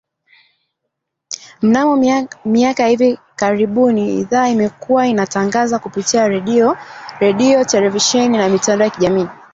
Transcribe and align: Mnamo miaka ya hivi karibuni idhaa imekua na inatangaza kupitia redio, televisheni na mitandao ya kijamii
Mnamo 1.61 1.95
miaka 2.45 2.83
ya 2.83 2.89
hivi 2.89 3.19
karibuni 3.35 4.19
idhaa 4.19 4.47
imekua 4.47 5.01
na 5.03 5.07
inatangaza 5.09 5.79
kupitia 5.79 6.27
redio, 7.19 7.65
televisheni 7.67 8.37
na 8.37 8.49
mitandao 8.49 8.85
ya 8.85 8.91
kijamii 8.91 9.27